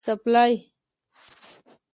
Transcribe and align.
🩴څپلۍ 0.05 0.53